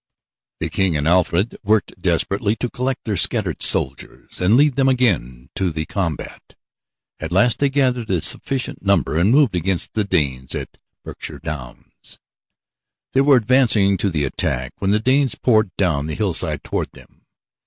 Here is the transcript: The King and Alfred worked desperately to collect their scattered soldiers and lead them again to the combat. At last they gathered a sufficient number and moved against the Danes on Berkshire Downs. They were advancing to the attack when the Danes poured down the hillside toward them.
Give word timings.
The 0.59 0.71
King 0.71 0.97
and 0.97 1.07
Alfred 1.07 1.57
worked 1.63 1.93
desperately 2.01 2.55
to 2.55 2.71
collect 2.71 3.03
their 3.03 3.15
scattered 3.15 3.61
soldiers 3.61 4.41
and 4.41 4.57
lead 4.57 4.75
them 4.75 4.89
again 4.89 5.51
to 5.53 5.69
the 5.69 5.85
combat. 5.85 6.55
At 7.19 7.31
last 7.31 7.59
they 7.59 7.69
gathered 7.69 8.09
a 8.09 8.19
sufficient 8.21 8.83
number 8.83 9.15
and 9.19 9.29
moved 9.29 9.53
against 9.55 9.93
the 9.93 10.03
Danes 10.03 10.55
on 10.55 10.65
Berkshire 11.03 11.37
Downs. 11.37 12.17
They 13.13 13.21
were 13.21 13.35
advancing 13.37 13.95
to 13.97 14.09
the 14.09 14.25
attack 14.25 14.73
when 14.79 14.89
the 14.89 14.99
Danes 14.99 15.35
poured 15.35 15.69
down 15.77 16.07
the 16.07 16.15
hillside 16.15 16.63
toward 16.63 16.93
them. 16.93 17.27